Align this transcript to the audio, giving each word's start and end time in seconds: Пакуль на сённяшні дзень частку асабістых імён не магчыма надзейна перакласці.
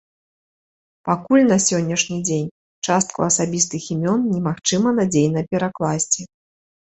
Пакуль 1.07 1.43
на 1.49 1.57
сённяшні 1.65 2.17
дзень 2.29 2.47
частку 2.89 3.19
асабістых 3.29 3.81
імён 3.95 4.25
не 4.33 4.41
магчыма 4.49 4.95
надзейна 5.01 5.45
перакласці. 5.55 6.21